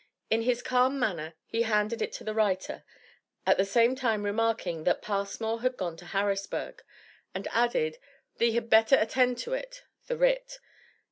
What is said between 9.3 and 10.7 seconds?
to it" (the writ).